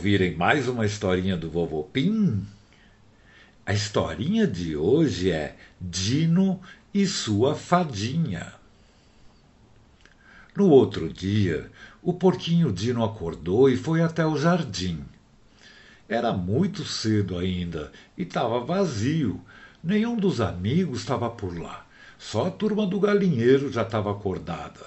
[0.00, 2.42] ouvirem mais uma historinha do Vovô Pim?
[3.66, 6.58] A historinha de hoje é Dino
[6.94, 8.50] e sua fadinha.
[10.56, 11.70] No outro dia,
[12.02, 15.04] o porquinho Dino acordou e foi até o jardim.
[16.08, 19.38] Era muito cedo ainda e estava vazio.
[19.84, 21.84] Nenhum dos amigos estava por lá.
[22.18, 24.86] Só a turma do galinheiro já estava acordada.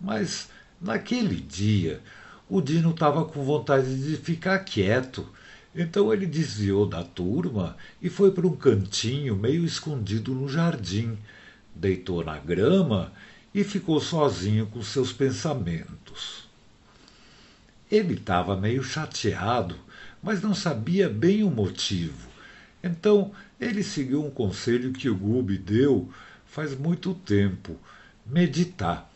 [0.00, 0.50] Mas
[0.80, 2.02] naquele dia
[2.48, 5.26] o Dino estava com vontade de ficar quieto.
[5.74, 11.18] Então ele desviou da turma e foi para um cantinho meio escondido no jardim.
[11.74, 13.12] Deitou na grama
[13.52, 16.48] e ficou sozinho com seus pensamentos.
[17.90, 19.76] Ele estava meio chateado,
[20.22, 22.28] mas não sabia bem o motivo.
[22.82, 26.08] Então ele seguiu um conselho que o Gubi deu
[26.46, 27.76] faz muito tempo:
[28.26, 29.10] meditar.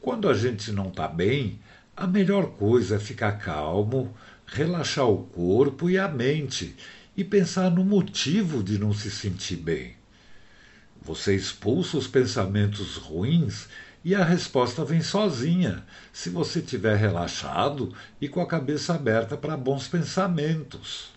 [0.00, 1.58] Quando a gente não está bem,
[2.00, 6.74] a melhor coisa é ficar calmo, relaxar o corpo e a mente
[7.14, 9.96] e pensar no motivo de não se sentir bem.
[11.02, 13.68] Você expulsa os pensamentos ruins
[14.02, 19.54] e a resposta vem sozinha, se você estiver relaxado e com a cabeça aberta para
[19.54, 21.10] bons pensamentos.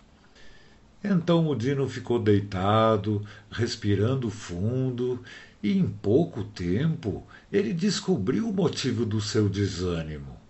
[1.02, 5.24] Então o Dino ficou deitado, respirando fundo,
[5.64, 10.43] e em pouco tempo ele descobriu o motivo do seu desânimo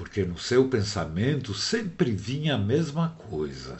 [0.00, 3.76] porque no seu pensamento sempre vinha a mesma coisa: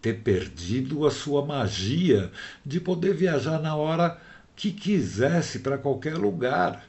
[0.00, 2.32] ter perdido a sua magia
[2.64, 4.18] de poder viajar na hora
[4.56, 6.88] que quisesse para qualquer lugar.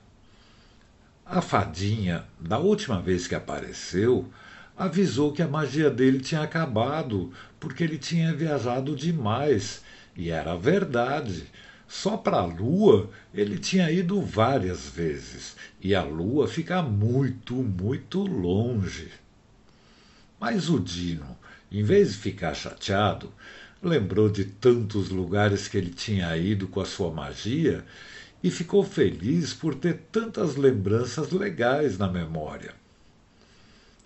[1.26, 4.32] A fadinha, da última vez que apareceu,
[4.78, 9.84] avisou que a magia dele tinha acabado, porque ele tinha viajado demais.
[10.16, 11.52] E era verdade.
[11.88, 18.20] Só para a Lua ele tinha ido várias vezes, e a Lua fica muito, muito
[18.22, 19.10] longe.
[20.40, 21.38] Mas o Dino,
[21.72, 23.32] em vez de ficar chateado,
[23.82, 27.86] lembrou de tantos lugares que ele tinha ido com a sua magia
[28.44, 32.76] e ficou feliz por ter tantas lembranças legais na memória.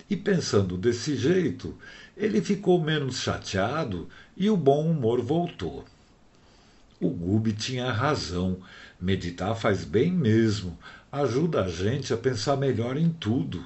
[0.08, 1.76] E pensando desse jeito,
[2.16, 5.84] ele ficou menos chateado e o bom humor voltou.
[7.02, 8.58] O Gube tinha razão.
[9.00, 10.78] Meditar faz bem mesmo.
[11.10, 13.64] Ajuda a gente a pensar melhor em tudo.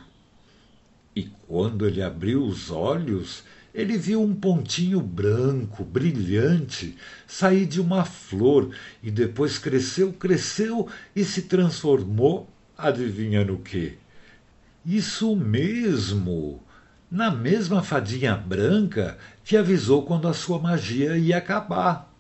[1.15, 8.07] E quando ele abriu os olhos, ele viu um pontinho branco, brilhante, sair de uma
[8.07, 13.99] flor e depois cresceu, cresceu e se transformou, adivinha no quê?
[14.83, 16.63] Isso mesmo!
[17.11, 22.16] Na mesma fadinha branca que avisou quando a sua magia ia acabar.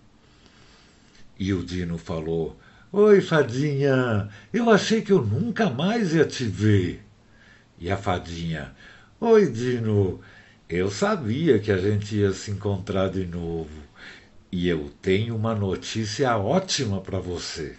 [1.38, 2.58] E o Dino falou:
[2.92, 7.04] Oi, fadinha, eu achei que eu nunca mais ia te ver.
[7.78, 8.72] E a fadinha:
[9.20, 10.20] Oi, Dino,
[10.69, 13.82] eu sabia que a gente ia se encontrar de novo.
[14.50, 17.76] E eu tenho uma notícia ótima para você.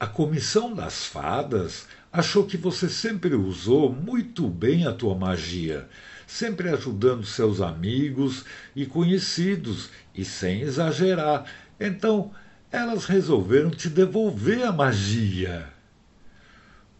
[0.00, 5.88] A comissão das fadas achou que você sempre usou muito bem a tua magia,
[6.26, 8.44] sempre ajudando seus amigos
[8.74, 11.44] e conhecidos e sem exagerar.
[11.78, 12.32] Então,
[12.74, 15.68] elas resolveram te devolver a magia.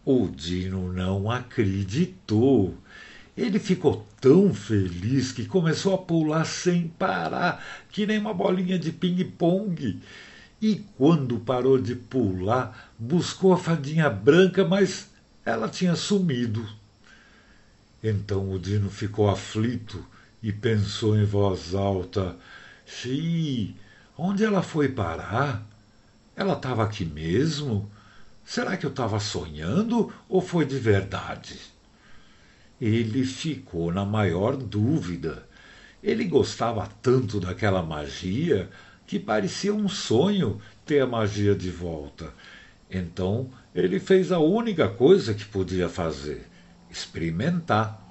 [0.05, 2.77] O Dino não acreditou.
[3.35, 8.93] Ele ficou tão feliz que começou a pular sem parar, que nem uma bolinha de
[8.93, 9.99] ping-pong.
[10.61, 15.09] E quando parou de pular, buscou a fadinha branca, mas
[15.43, 16.65] ela tinha sumido.
[18.01, 20.05] Então o Dino ficou aflito
[20.41, 22.37] e pensou em voz alta:
[22.85, 23.75] Xiii,
[24.17, 25.61] Onde ela foi parar?
[26.35, 27.89] Ela estava aqui mesmo?
[28.45, 31.59] Será que eu estava sonhando ou foi de verdade?
[32.79, 35.45] Ele ficou na maior dúvida.
[36.01, 38.69] Ele gostava tanto daquela magia
[39.05, 42.33] que parecia um sonho ter a magia de volta.
[42.89, 46.47] Então ele fez a única coisa que podia fazer:
[46.89, 48.01] experimentar.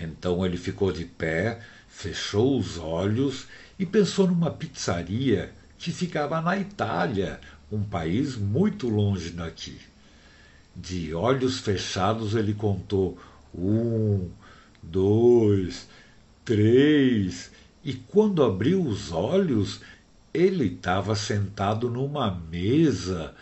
[0.00, 3.48] Então ele ficou de pé, fechou os olhos
[3.78, 7.40] e pensou numa pizzaria que ficava na Itália,
[7.70, 9.78] um país muito longe daqui.
[10.74, 13.18] De olhos fechados, ele contou
[13.54, 14.28] um,
[14.82, 15.88] dois,
[16.44, 17.50] três,
[17.84, 19.80] e quando abriu os olhos,
[20.32, 23.34] ele estava sentado numa mesa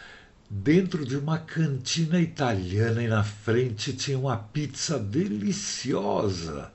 [0.48, 6.70] dentro de uma cantina italiana e na frente tinha uma pizza deliciosa.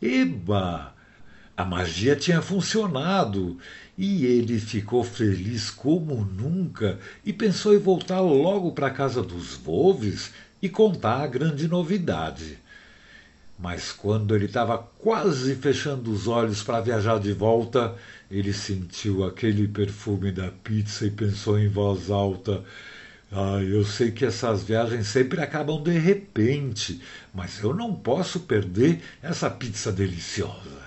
[0.00, 0.94] Eba!
[1.54, 3.58] A magia tinha funcionado
[3.96, 9.54] e ele ficou feliz como nunca e pensou em voltar logo para a casa dos
[9.54, 10.32] Volves
[10.62, 12.58] e contar a grande novidade.
[13.58, 17.94] Mas quando ele estava quase fechando os olhos para viajar de volta,
[18.30, 22.64] ele sentiu aquele perfume da pizza e pensou em voz alta:
[23.30, 27.00] ah, eu sei que essas viagens sempre acabam de repente,
[27.32, 30.81] mas eu não posso perder essa pizza deliciosa.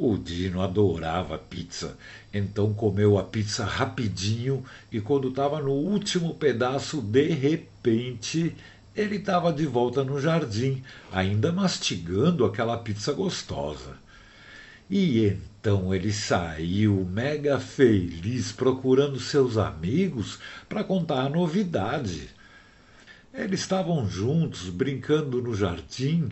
[0.00, 1.98] O Dino adorava pizza,
[2.32, 8.54] então comeu a pizza rapidinho e quando estava no último pedaço, de repente,
[8.94, 13.96] ele estava de volta no jardim, ainda mastigando aquela pizza gostosa.
[14.88, 22.28] E então ele saiu mega feliz procurando seus amigos para contar a novidade.
[23.34, 26.28] Eles estavam juntos brincando no jardim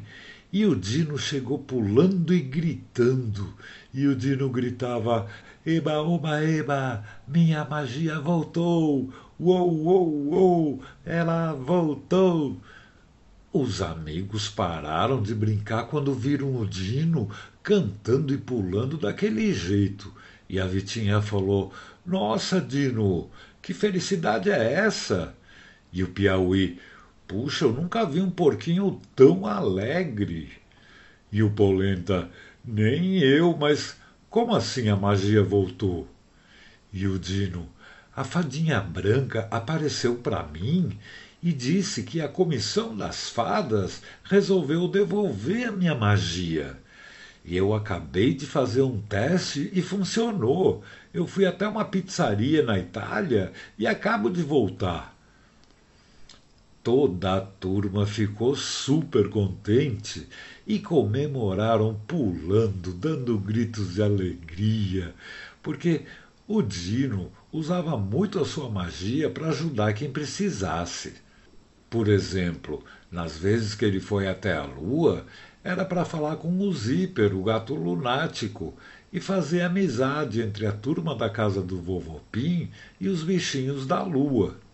[0.52, 3.52] e o Dino chegou pulando e gritando.
[3.93, 5.26] E o Dino gritava:
[5.64, 9.12] Eba, oba, eba, minha magia voltou!
[9.38, 12.56] Uou, uou, uou, ela voltou!
[13.52, 17.31] Os amigos pararam de brincar quando viram o Dino
[17.62, 20.12] cantando e pulando daquele jeito.
[20.49, 21.72] E a Vitinha falou:
[22.04, 23.28] Nossa, Dino,
[23.60, 25.34] que felicidade é essa?
[25.92, 26.78] E o Piauí:
[27.26, 30.49] Puxa, eu nunca vi um porquinho tão alegre.
[31.32, 32.31] E o Polenta:
[32.64, 33.96] Nem eu, mas
[34.31, 36.06] como assim a magia voltou?
[36.93, 37.69] E o Dino:
[38.14, 40.96] A fadinha branca apareceu para mim
[41.43, 46.76] e disse que a comissão das fadas resolveu devolver a minha magia.
[47.44, 50.84] E eu acabei de fazer um teste e funcionou.
[51.12, 55.15] Eu fui até uma pizzaria na Itália e acabo de voltar.
[56.87, 60.25] Toda a turma ficou super contente
[60.65, 65.12] e comemoraram pulando, dando gritos de alegria,
[65.61, 66.03] porque
[66.47, 71.15] o Dino usava muito a sua magia para ajudar quem precisasse.
[71.91, 75.27] Por exemplo, nas vezes que ele foi até a Lua,
[75.65, 78.73] era para falar com o Zíper, o gato lunático,
[79.12, 84.05] e fazer amizade entre a turma da casa do vovô Pim e os bichinhos da
[84.05, 84.65] Lua.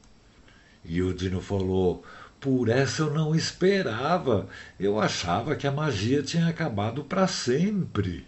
[0.85, 2.05] E o Dino falou:
[2.41, 4.49] Por essa eu não esperava.
[4.79, 8.27] Eu achava que a magia tinha acabado para sempre.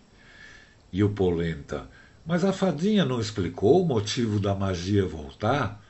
[0.93, 1.89] E o Polenta:
[2.25, 5.83] Mas a fadinha não explicou o motivo da magia voltar?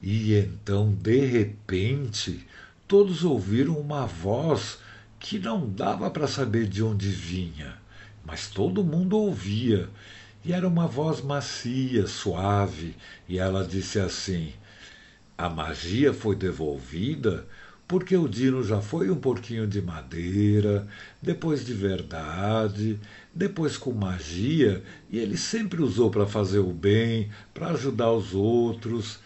[0.00, 2.46] E então, de repente,
[2.86, 4.78] todos ouviram uma voz
[5.18, 7.76] que não dava para saber de onde vinha,
[8.24, 9.88] mas todo mundo ouvia.
[10.44, 12.96] E era uma voz macia, suave,
[13.28, 14.52] e ela disse assim:
[15.38, 17.46] A magia foi devolvida
[17.86, 20.84] porque o Dino já foi um porquinho de madeira,
[21.22, 22.98] depois de verdade,
[23.32, 29.20] depois com magia, e ele sempre usou para fazer o bem, para ajudar os outros.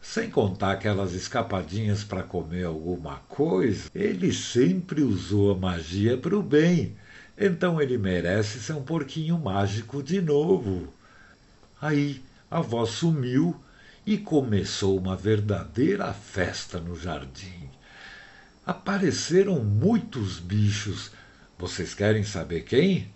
[0.00, 6.42] Sem contar aquelas escapadinhas para comer alguma coisa, ele sempre usou a magia para o
[6.44, 6.96] bem.
[7.36, 10.86] Então ele merece ser um porquinho mágico de novo.
[11.82, 13.56] Aí a voz sumiu
[14.06, 17.68] e começou uma verdadeira festa no jardim.
[18.64, 21.10] Apareceram muitos bichos.
[21.58, 23.08] Vocês querem saber quem?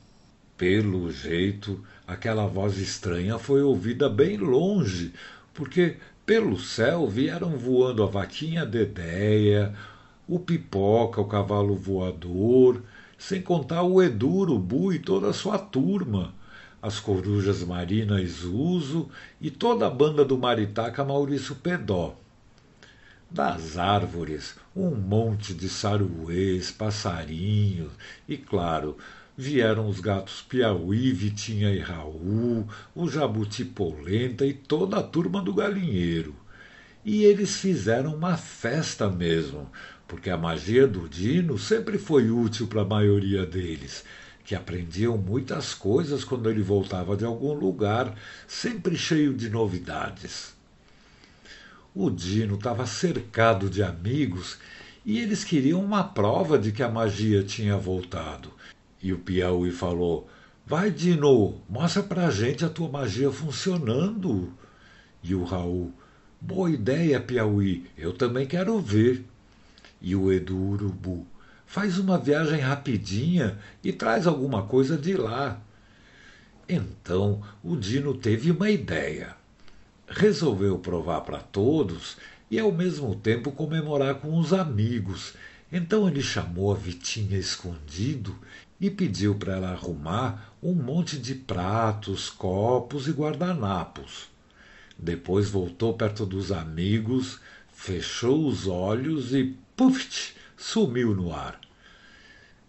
[0.58, 5.14] Pelo jeito, aquela voz estranha foi ouvida bem longe,
[5.54, 9.72] porque pelo céu vieram voando a vaquinha Dedéia,
[10.26, 12.82] o Pipoca, o cavalo voador,
[13.16, 16.34] sem contar o Edu Urubu e toda a sua turma,
[16.82, 19.08] as corujas Marina Isuso
[19.40, 22.16] e toda a banda do Maritaca Maurício Pedó.
[23.30, 27.92] Das árvores, um monte de saruês, passarinhos
[28.28, 28.96] e, claro,
[29.36, 35.54] vieram os gatos Piauí, Vitinha e Raul, o Jabuti Polenta e toda a turma do
[35.54, 36.34] galinheiro.
[37.04, 39.70] E eles fizeram uma festa mesmo,
[40.06, 44.04] porque a magia do Dino sempre foi útil para a maioria deles,
[44.44, 48.14] que aprendiam muitas coisas quando ele voltava de algum lugar,
[48.46, 50.54] sempre cheio de novidades.
[51.94, 54.58] O Dino estava cercado de amigos
[55.04, 58.52] e eles queriam uma prova de que a magia tinha voltado.
[59.02, 60.28] E o Piauí falou:
[60.66, 64.52] Vai, Dino, mostra pra gente a tua magia funcionando.
[65.22, 65.92] E o Raul:
[66.40, 69.24] Boa ideia, Piauí, eu também quero ver.
[70.00, 71.26] E o Edu Urubu:
[71.70, 75.56] Faz uma viagem rapidinha e traz alguma coisa de lá.
[76.68, 79.36] Então o Dino teve uma ideia.
[80.08, 82.16] Resolveu provar para todos
[82.50, 85.34] e ao mesmo tempo comemorar com os amigos.
[85.70, 88.36] Então ele chamou a Vitinha escondido
[88.80, 94.26] e pediu para ela arrumar um monte de pratos, copos e guardanapos.
[94.98, 97.38] Depois voltou perto dos amigos,
[97.72, 101.58] fechou os olhos e, puf, sumiu no ar.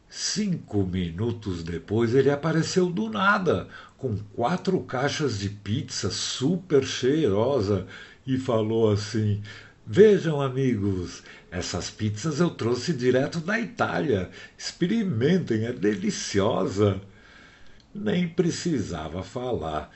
[0.07, 3.67] Cinco minutos depois ele apareceu do nada,
[3.97, 7.85] com quatro caixas de pizza super cheirosa
[8.25, 9.41] e falou assim:
[9.85, 14.29] Vejam, amigos, essas pizzas eu trouxe direto da Itália.
[14.57, 17.01] Experimentem, é deliciosa.
[17.93, 19.91] Nem precisava falar.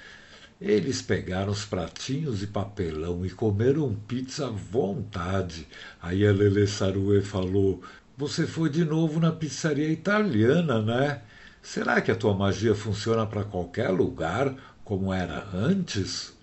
[0.60, 5.68] Eles pegaram os pratinhos de papelão e comeram pizza à vontade.
[6.02, 7.84] Aí a Lele Saruê falou:
[8.18, 11.22] Você foi de novo na pizzaria italiana, né?
[11.62, 16.34] Será que a tua magia funciona para qualquer lugar, como era antes?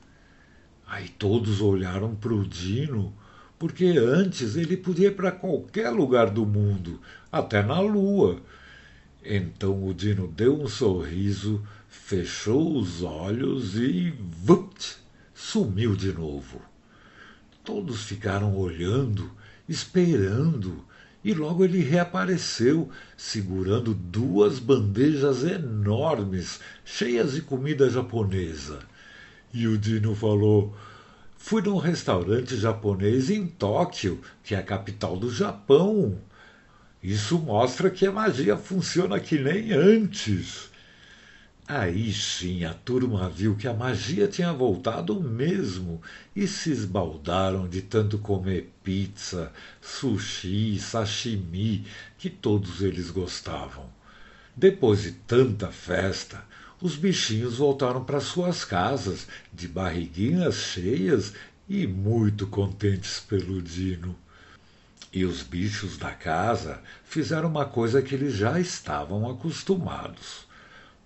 [0.87, 3.15] Aí todos olharam para o Dino,
[3.59, 7.01] porque antes ele podia ir para qualquer lugar do mundo,
[7.31, 8.43] até na lua.
[9.25, 11.63] Então o Dino deu um sorriso,
[11.93, 14.97] fechou os olhos e vupt,
[15.35, 16.63] sumiu de novo.
[17.63, 19.31] Todos ficaram olhando,
[19.69, 20.83] esperando,
[21.23, 28.81] e logo ele reapareceu, segurando duas bandejas enormes, cheias de comida japonesa.
[29.53, 30.75] E o Dino falou:
[31.37, 36.19] Fui num restaurante japonês em Tóquio, que é a capital do Japão.
[37.03, 40.72] Isso mostra que a magia funciona que nem antes.
[41.75, 46.03] Aí sim a turma viu que a magia tinha voltado mesmo
[46.37, 49.51] e se esbaldaram de tanto comer pizza,
[49.81, 51.87] sushi, sashimi,
[52.19, 53.89] que todos eles gostavam.
[54.55, 56.45] Depois de tanta festa,
[56.79, 61.33] os bichinhos voltaram para suas casas, de barriguinhas cheias
[61.67, 64.15] e muito contentes pelo Dino.
[65.11, 70.52] E os bichos da casa fizeram uma coisa que eles já estavam acostumados.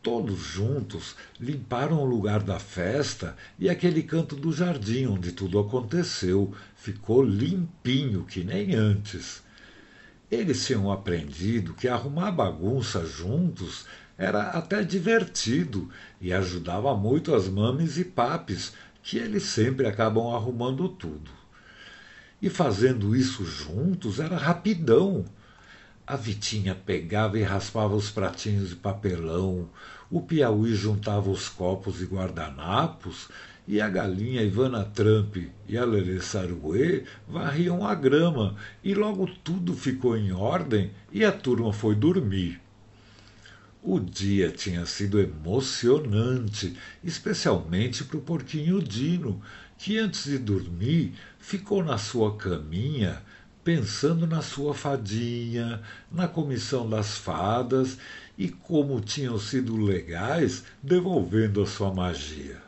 [0.07, 6.55] Todos juntos limparam o lugar da festa e aquele canto do jardim onde tudo aconteceu
[6.77, 9.43] ficou limpinho que nem antes.
[10.31, 13.85] Eles tinham aprendido que arrumar bagunça juntos
[14.17, 20.89] era até divertido e ajudava muito as mames e papes, que eles sempre acabam arrumando
[20.89, 21.33] tudo.
[22.41, 25.25] E fazendo isso juntos era rapidão.
[26.09, 29.69] A Vitinha pegava e raspava os pratinhos de papelão,
[30.09, 33.29] o Piauí juntava os copos e guardanapos,
[33.67, 35.37] e a galinha Ivana Trump
[35.67, 41.33] e a Lelê Saruê varriam a grama, e logo tudo ficou em ordem e a
[41.33, 42.61] turma foi dormir.
[43.83, 49.43] O dia tinha sido emocionante, especialmente para o porquinho Dino,
[49.77, 53.21] que antes de dormir ficou na sua caminha
[53.67, 57.99] pensando na sua fadinha, na comissão das fadas
[58.39, 62.63] e como tinham sido legais devolvendo a sua magia.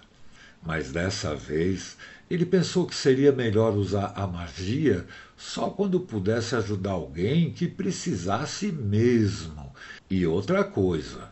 [0.61, 1.97] Mas dessa vez
[2.29, 8.73] ele pensou que seria melhor usar a magia só quando pudesse ajudar alguém que precisasse
[8.73, 9.73] mesmo.
[10.11, 11.31] E outra coisa,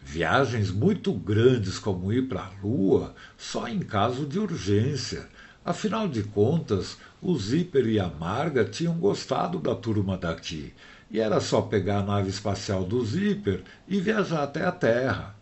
[0.00, 5.26] viagens muito grandes como ir para a Lua só em caso de urgência.
[5.64, 10.74] Afinal de contas, o Zíper e a Marga tinham gostado da turma daqui,
[11.10, 15.34] e era só pegar a nave espacial do Zíper e viajar até a Terra.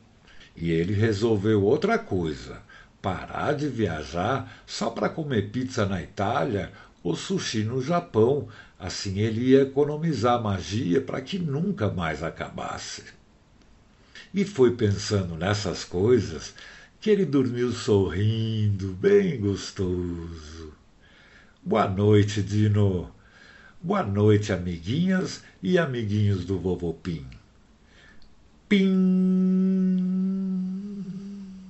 [0.56, 2.60] E ele resolveu outra coisa
[3.02, 6.70] parar de viajar só para comer pizza na Itália
[7.02, 8.48] ou sushi no Japão.
[8.78, 13.02] Assim ele ia economizar magia para que nunca mais acabasse.
[14.32, 16.54] E foi pensando nessas coisas
[17.02, 20.72] que ele dormiu sorrindo, bem gostoso.
[21.60, 23.12] Boa noite, Dino.
[23.82, 27.26] Boa noite, amiguinhas e amiguinhos do Vovô Pim.
[28.68, 28.92] Pim!